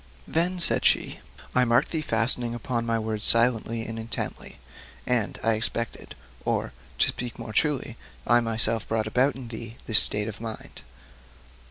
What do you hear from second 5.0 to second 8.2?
and I expected, or to speak more truly